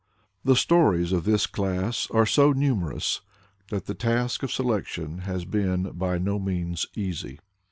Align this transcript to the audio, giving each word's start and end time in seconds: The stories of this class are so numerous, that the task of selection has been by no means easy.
The 0.43 0.55
stories 0.55 1.11
of 1.11 1.25
this 1.25 1.45
class 1.45 2.09
are 2.09 2.25
so 2.25 2.53
numerous, 2.53 3.21
that 3.69 3.85
the 3.85 3.93
task 3.93 4.41
of 4.41 4.51
selection 4.51 5.19
has 5.19 5.45
been 5.45 5.83
by 5.91 6.17
no 6.17 6.39
means 6.39 6.87
easy. 6.95 7.37